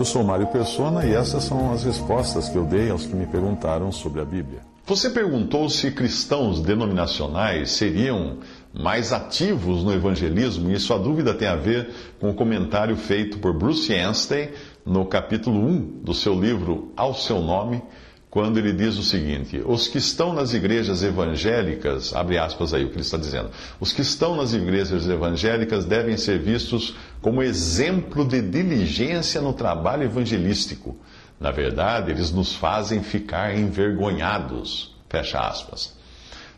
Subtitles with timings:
[0.00, 3.26] Eu sou Mário Persona e essas são as respostas que eu dei aos que me
[3.26, 4.62] perguntaram sobre a Bíblia.
[4.86, 8.38] Você perguntou se cristãos denominacionais seriam
[8.72, 13.52] mais ativos no evangelismo, e sua dúvida tem a ver com o comentário feito por
[13.52, 14.54] Bruce Anstey
[14.86, 17.82] no capítulo 1 do seu livro Ao Seu Nome,
[18.30, 22.88] quando ele diz o seguinte: Os que estão nas igrejas evangélicas, abre aspas aí o
[22.88, 28.24] que ele está dizendo, os que estão nas igrejas evangélicas devem ser vistos como exemplo
[28.24, 30.96] de diligência no trabalho evangelístico.
[31.40, 34.94] Na verdade, eles nos fazem ficar envergonhados.
[35.08, 35.98] Fecha aspas.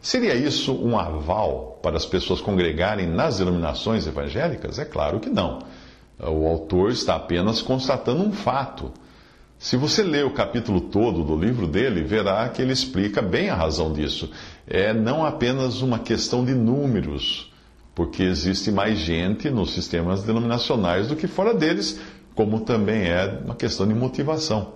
[0.00, 4.78] Seria isso um aval para as pessoas congregarem nas denominações evangélicas?
[4.78, 5.60] É claro que não.
[6.18, 8.92] O autor está apenas constatando um fato.
[9.62, 13.54] Se você ler o capítulo todo do livro dele, verá que ele explica bem a
[13.54, 14.28] razão disso.
[14.66, 17.48] É não apenas uma questão de números,
[17.94, 22.00] porque existe mais gente nos sistemas denominacionais do que fora deles,
[22.34, 24.72] como também é uma questão de motivação.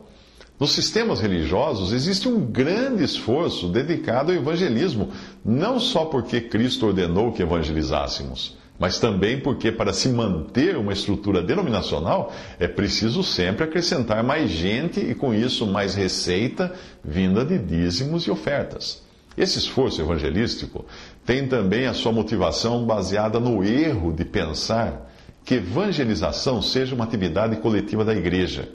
[0.56, 5.10] Nos sistemas religiosos existe um grande esforço dedicado ao evangelismo,
[5.44, 11.42] não só porque Cristo ordenou que evangelizássemos, mas também porque, para se manter uma estrutura
[11.42, 16.72] denominacional, é preciso sempre acrescentar mais gente e, com isso, mais receita
[17.04, 19.02] vinda de dízimos e ofertas.
[19.36, 20.84] Esse esforço evangelístico
[21.24, 25.10] tem também a sua motivação baseada no erro de pensar
[25.44, 28.68] que evangelização seja uma atividade coletiva da igreja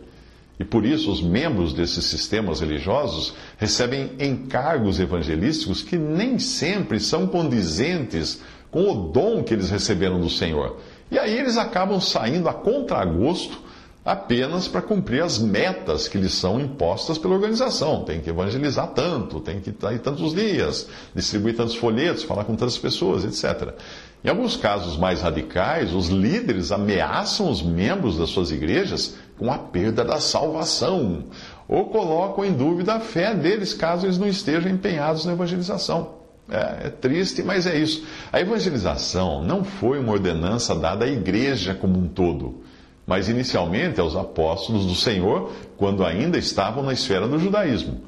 [0.62, 7.26] e por isso, os membros desses sistemas religiosos recebem encargos evangelísticos que nem sempre são
[7.26, 8.40] condizentes
[8.72, 10.78] com o dom que eles receberam do Senhor.
[11.12, 13.60] E aí eles acabam saindo a contragosto
[14.04, 18.04] apenas para cumprir as metas que lhes são impostas pela organização.
[18.04, 22.78] Tem que evangelizar tanto, tem que estar tantos dias, distribuir tantos folhetos, falar com tantas
[22.78, 23.76] pessoas, etc.
[24.24, 29.58] Em alguns casos mais radicais, os líderes ameaçam os membros das suas igrejas com a
[29.58, 31.26] perda da salvação,
[31.68, 36.21] ou colocam em dúvida a fé deles caso eles não estejam empenhados na evangelização.
[36.52, 38.06] É, é, triste, mas é isso.
[38.30, 42.62] A evangelização não foi uma ordenança dada à igreja como um todo,
[43.08, 48.02] mas inicialmente aos apóstolos do Senhor, quando ainda estavam na esfera do judaísmo.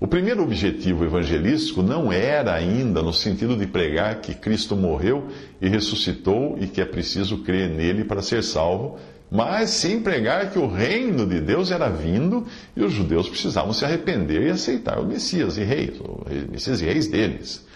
[0.00, 5.28] O primeiro objetivo evangelístico não era ainda no sentido de pregar que Cristo morreu
[5.60, 8.98] e ressuscitou e que é preciso crer nele para ser salvo,
[9.30, 13.84] mas sim pregar que o reino de Deus era vindo e os judeus precisavam se
[13.84, 17.70] arrepender e aceitar o Messias e reis, o Messias e reis deles.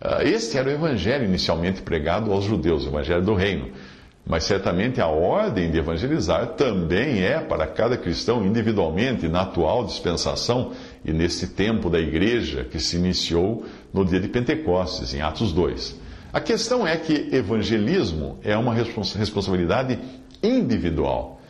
[0.00, 3.70] Ah, este era o evangelho inicialmente pregado aos judeus, o evangelho do reino.
[4.26, 10.72] Mas certamente a ordem de evangelizar também é para cada cristão individualmente na atual dispensação
[11.04, 15.96] e nesse tempo da igreja que se iniciou no dia de Pentecostes, em Atos 2.
[16.32, 19.98] A questão é que evangelismo é uma responsabilidade
[20.42, 21.40] individual,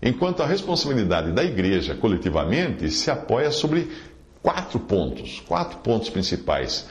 [0.00, 3.90] enquanto a responsabilidade da igreja coletivamente se apoia sobre
[4.40, 6.86] quatro pontos, quatro pontos principais: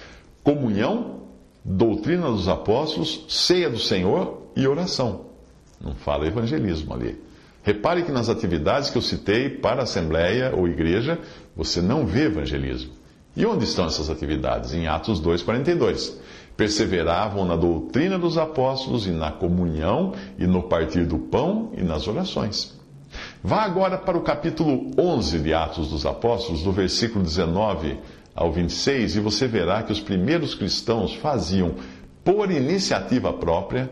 [0.48, 1.24] comunhão,
[1.66, 5.26] doutrina dos apóstolos, ceia do Senhor e oração.
[5.82, 7.22] Não fala evangelismo ali.
[7.62, 11.20] Repare que nas atividades que eu citei para assembleia ou igreja,
[11.54, 12.94] você não vê evangelismo.
[13.36, 14.74] E onde estão essas atividades?
[14.74, 16.14] Em Atos 2,42.
[16.56, 22.08] Perseveravam na doutrina dos apóstolos e na comunhão e no partir do pão e nas
[22.08, 22.74] orações.
[23.44, 27.98] Vá agora para o capítulo 11 de Atos dos Apóstolos, do versículo 19
[28.38, 31.74] ao 26, e você verá que os primeiros cristãos faziam,
[32.24, 33.90] por iniciativa própria,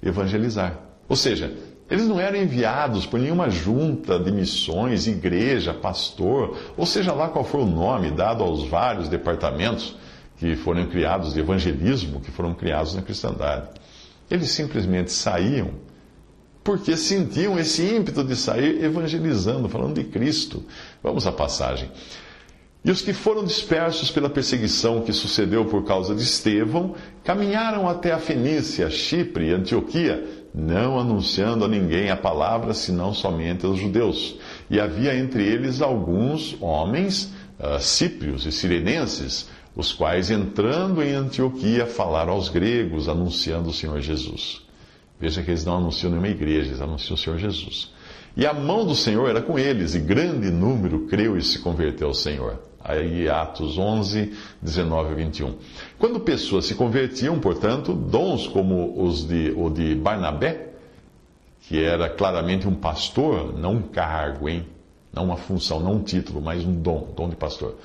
[0.00, 0.78] evangelizar.
[1.08, 1.52] Ou seja,
[1.90, 7.44] eles não eram enviados por nenhuma junta de missões, igreja, pastor, ou seja lá qual
[7.44, 9.96] for o nome dado aos vários departamentos
[10.36, 13.70] que foram criados de evangelismo, que foram criados na cristandade.
[14.30, 15.70] Eles simplesmente saíam
[16.62, 20.62] porque sentiam esse ímpeto de sair evangelizando, falando de Cristo.
[21.02, 21.90] Vamos à passagem.
[22.82, 28.10] E os que foram dispersos pela perseguição que sucedeu por causa de Estevão, caminharam até
[28.10, 34.38] a Fenícia, Chipre e Antioquia, não anunciando a ninguém a palavra, senão somente aos judeus.
[34.70, 41.84] E havia entre eles alguns homens, uh, cíprios e sirenenses, os quais, entrando em Antioquia,
[41.86, 44.62] falaram aos gregos, anunciando o Senhor Jesus.
[45.20, 47.92] Veja que eles não anunciam nenhuma igreja, eles anunciam o Senhor Jesus.
[48.34, 52.08] E a mão do Senhor era com eles, e grande número creu e se converteu
[52.08, 52.69] ao Senhor.
[52.82, 54.32] Aí Atos 11,
[54.62, 55.54] 19 a 21.
[55.98, 60.70] Quando pessoas se convertiam, portanto, dons como os de, o de Barnabé,
[61.62, 64.66] que era claramente um pastor, não um cargo, hein?
[65.12, 67.76] Não uma função, não um título, mas um dom, dom de pastor.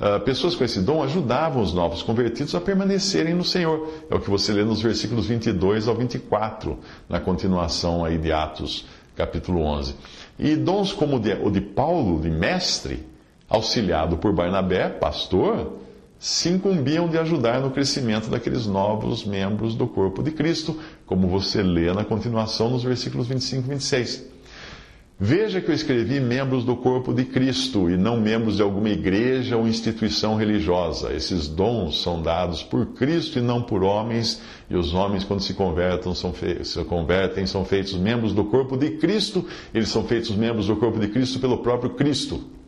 [0.00, 3.88] Uh, pessoas com esse dom ajudavam os novos convertidos a permanecerem no Senhor.
[4.10, 6.78] É o que você lê nos versículos 22 ao 24,
[7.08, 8.84] na continuação aí de Atos,
[9.14, 9.94] capítulo 11.
[10.38, 13.06] E dons como o de, o de Paulo, de mestre,
[13.52, 15.74] auxiliado por Barnabé, pastor,
[16.18, 21.62] se incumbiam de ajudar no crescimento daqueles novos membros do corpo de Cristo, como você
[21.62, 24.32] lê na continuação nos versículos 25 e 26.
[25.20, 29.56] Veja que eu escrevi membros do corpo de Cristo e não membros de alguma igreja
[29.56, 31.12] ou instituição religiosa.
[31.12, 34.40] Esses dons são dados por Cristo e não por homens,
[34.70, 36.32] e os homens, quando se, convertem, são
[36.64, 39.44] se convertem, são feitos membros do corpo de Cristo,
[39.74, 42.61] eles são feitos membros do corpo de Cristo pelo próprio Cristo.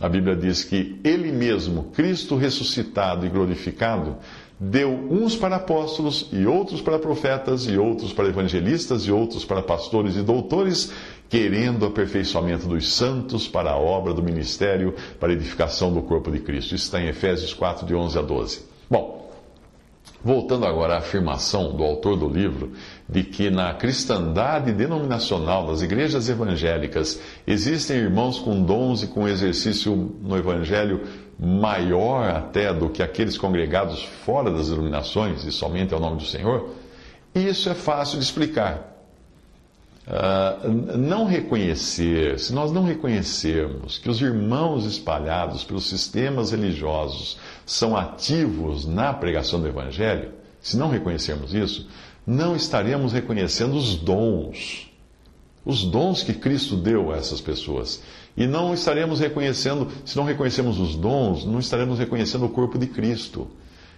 [0.00, 4.16] A Bíblia diz que Ele mesmo, Cristo ressuscitado e glorificado,
[4.58, 9.62] deu uns para apóstolos, e outros para profetas, e outros para evangelistas, e outros para
[9.62, 10.92] pastores e doutores,
[11.28, 16.30] querendo o aperfeiçoamento dos santos para a obra do ministério, para a edificação do corpo
[16.30, 16.74] de Cristo.
[16.74, 18.62] Isso está em Efésios 4, de 11 a 12.
[18.90, 19.23] Bom,
[20.24, 22.72] Voltando agora à afirmação do autor do livro
[23.06, 29.94] de que na cristandade denominacional, nas igrejas evangélicas, existem irmãos com dons e com exercício
[30.22, 31.02] no evangelho
[31.38, 36.70] maior até do que aqueles congregados fora das denominações e somente ao nome do Senhor,
[37.34, 38.93] isso é fácil de explicar.
[40.06, 47.96] Uh, não reconhecer, se nós não reconhecermos que os irmãos espalhados pelos sistemas religiosos são
[47.96, 51.88] ativos na pregação do Evangelho, se não reconhecermos isso,
[52.26, 54.90] não estaremos reconhecendo os dons,
[55.64, 58.02] os dons que Cristo deu a essas pessoas.
[58.36, 62.88] E não estaremos reconhecendo, se não reconhecemos os dons, não estaremos reconhecendo o corpo de
[62.88, 63.48] Cristo.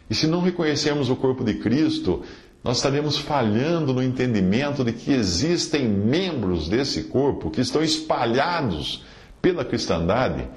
[0.08, 2.22] E se não reconhecermos o corpo de Cristo,
[2.66, 9.04] nós estaremos falhando no entendimento de que existem membros desse corpo que estão espalhados
[9.40, 10.48] pela cristandade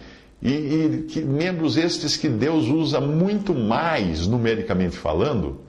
[0.42, 5.62] e, e que, membros estes que Deus usa muito mais, numericamente falando,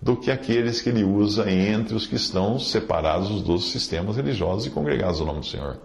[0.00, 4.70] do que aqueles que ele usa entre os que estão separados dos sistemas religiosos e
[4.70, 5.78] congregados ao nome do Senhor.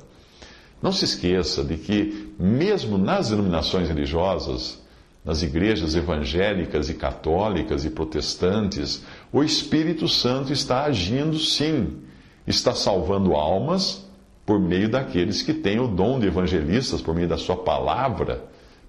[0.79, 4.82] Não se esqueça de que, mesmo nas denominações religiosas,
[5.25, 11.99] nas igrejas evangélicas e católicas e protestantes, o Espírito Santo está agindo sim,
[12.45, 14.05] está salvando almas
[14.45, 18.43] por meio daqueles que têm o dom de evangelistas, por meio da sua palavra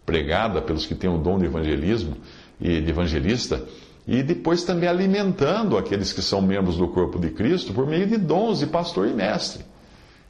[0.05, 2.17] pregada pelos que têm o dom de evangelismo
[2.61, 3.65] e de evangelista,
[4.07, 8.19] e depois também alimentando aqueles que são membros do corpo de Cristo por meio de
[8.19, 9.65] dons de pastor e mestre.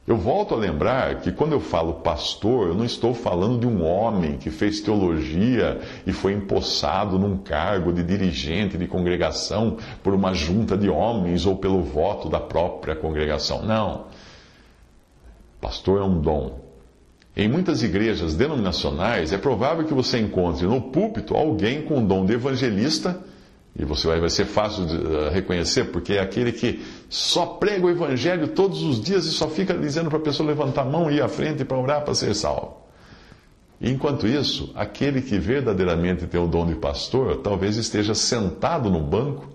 [0.07, 3.83] Eu volto a lembrar que quando eu falo pastor, eu não estou falando de um
[3.83, 10.31] homem que fez teologia e foi empossado num cargo de dirigente de congregação por uma
[10.31, 13.63] junta de homens ou pelo voto da própria congregação.
[13.63, 14.05] Não.
[15.59, 16.59] Pastor é um dom.
[17.35, 22.27] Em muitas igrejas denominacionais, é provável que você encontre no púlpito alguém com o dom
[22.27, 23.23] de evangelista
[23.77, 27.85] e você vai, vai ser fácil de uh, reconhecer, porque é aquele que só prega
[27.85, 31.11] o evangelho todos os dias e só fica dizendo para a pessoa levantar a mão
[31.11, 32.85] e ir à frente para orar para ser salvo.
[33.81, 39.49] Enquanto isso, aquele que verdadeiramente tem o dom de pastor, talvez esteja sentado no banco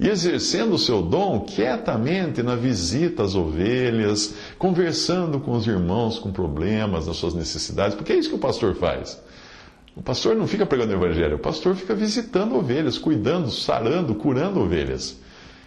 [0.00, 6.32] e exercendo o seu dom quietamente na visita às ovelhas, conversando com os irmãos com
[6.32, 9.20] problemas, nas suas necessidades, porque é isso que o pastor faz.
[9.98, 14.60] O pastor não fica pregando o evangelho, o pastor fica visitando ovelhas, cuidando, sarando, curando
[14.60, 15.18] ovelhas.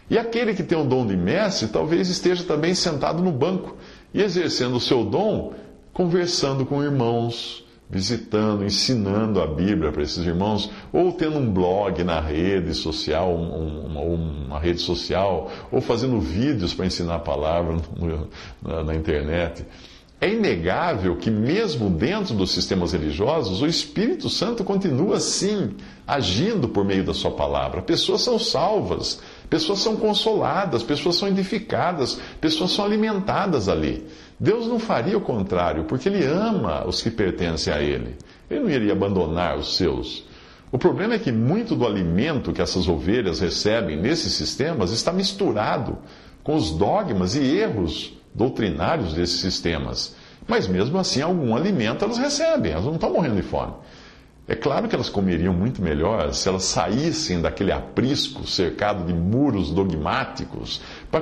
[0.09, 3.75] E aquele que tem um dom de mestre, talvez esteja também sentado no banco
[4.13, 5.53] e exercendo o seu dom,
[5.91, 12.21] conversando com irmãos, visitando, ensinando a Bíblia para esses irmãos, ou tendo um blog na
[12.21, 17.75] rede social, uma, uma rede social, ou fazendo vídeos para ensinar a palavra
[18.63, 19.65] na, na internet.
[20.23, 25.71] É inegável que, mesmo dentro dos sistemas religiosos, o Espírito Santo continua, sim,
[26.05, 27.81] agindo por meio da Sua palavra.
[27.81, 34.05] Pessoas são salvas, pessoas são consoladas, pessoas são edificadas, pessoas são alimentadas ali.
[34.39, 38.15] Deus não faria o contrário, porque Ele ama os que pertencem a Ele.
[38.47, 40.23] Ele não iria abandonar os seus.
[40.71, 45.97] O problema é que muito do alimento que essas ovelhas recebem nesses sistemas está misturado
[46.43, 50.15] com os dogmas e erros doutrinários desses sistemas.
[50.47, 53.73] Mas mesmo assim, algum alimento elas recebem, elas não estão morrendo de fome.
[54.47, 59.71] É claro que elas comeriam muito melhor se elas saíssem daquele aprisco cercado de muros
[59.71, 61.21] dogmáticos para,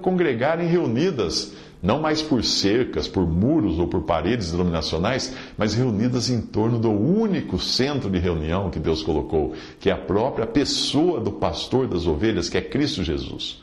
[0.00, 1.52] congregarem reunidas,
[1.82, 6.90] não mais por cercas, por muros ou por paredes denominacionais, mas reunidas em torno do
[6.90, 12.06] único centro de reunião que Deus colocou, que é a própria pessoa do pastor das
[12.06, 13.60] ovelhas, que é Cristo Jesus.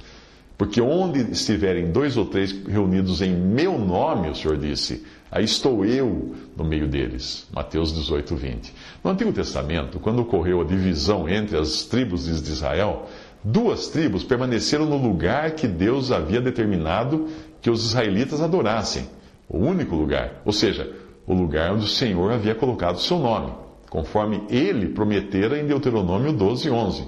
[0.62, 5.84] Porque onde estiverem dois ou três reunidos em meu nome, o Senhor disse, aí estou
[5.84, 7.48] eu no meio deles.
[7.51, 8.74] Mateus 18, 20.
[9.03, 13.08] No Antigo Testamento, quando ocorreu a divisão entre as tribos de Israel,
[13.44, 17.27] duas tribos permaneceram no lugar que Deus havia determinado
[17.60, 19.10] que os israelitas adorassem.
[19.50, 20.44] O único lugar.
[20.46, 23.51] Ou seja, o lugar onde o Senhor havia colocado o seu nome,
[23.89, 27.08] conforme ele prometera em Deuteronômio 12, 11.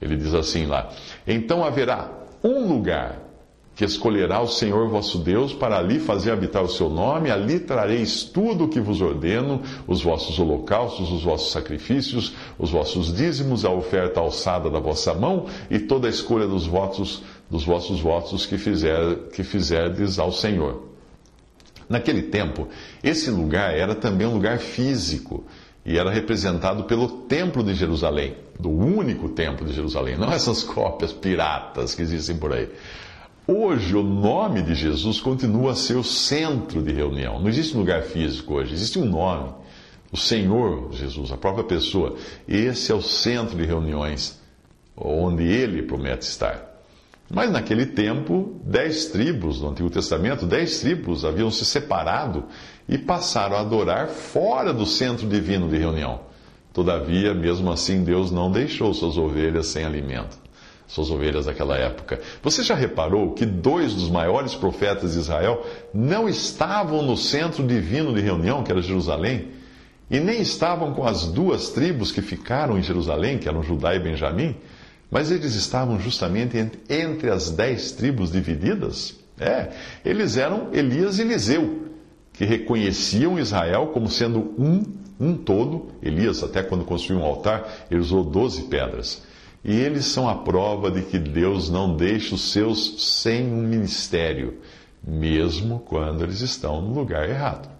[0.00, 0.88] Ele diz assim lá:
[1.26, 3.30] Então haverá um lugar
[3.80, 8.24] que escolherá o Senhor vosso Deus para ali fazer habitar o seu nome, ali trareis
[8.24, 13.70] tudo o que vos ordeno, os vossos holocaustos, os vossos sacrifícios, os vossos dízimos, a
[13.70, 18.58] oferta alçada da vossa mão e toda a escolha dos votos, dos vossos votos que,
[18.58, 20.90] fizer, que fizerdes ao Senhor.
[21.88, 22.68] Naquele tempo,
[23.02, 25.42] esse lugar era também um lugar físico
[25.84, 31.12] e era representado pelo Templo de Jerusalém, do único Templo de Jerusalém, não essas cópias
[31.12, 32.68] piratas que existem por aí.
[33.46, 37.40] Hoje, o nome de Jesus continua a ser o centro de reunião.
[37.40, 39.52] Não existe um lugar físico hoje, existe um nome.
[40.12, 42.16] O Senhor Jesus, a própria pessoa.
[42.46, 44.40] Esse é o centro de reuniões,
[44.96, 46.69] onde ele promete estar.
[47.32, 52.44] Mas naquele tempo, dez tribos, no Antigo Testamento, dez tribos haviam se separado
[52.88, 56.22] e passaram a adorar fora do centro divino de reunião.
[56.72, 60.36] Todavia, mesmo assim, Deus não deixou suas ovelhas sem alimento.
[60.88, 62.20] Suas ovelhas daquela época.
[62.42, 68.12] Você já reparou que dois dos maiores profetas de Israel não estavam no centro divino
[68.12, 69.52] de reunião, que era Jerusalém,
[70.10, 74.00] e nem estavam com as duas tribos que ficaram em Jerusalém, que eram Judá e
[74.00, 74.56] Benjamim?
[75.10, 76.56] Mas eles estavam justamente
[76.88, 79.18] entre as dez tribos divididas?
[79.38, 79.70] É,
[80.04, 81.86] eles eram Elias e Eliseu,
[82.32, 84.84] que reconheciam Israel como sendo um,
[85.18, 85.88] um todo.
[86.02, 89.22] Elias, até quando construiu um altar, ele usou doze pedras.
[89.64, 94.58] E eles são a prova de que Deus não deixa os seus sem um ministério,
[95.02, 97.79] mesmo quando eles estão no lugar errado.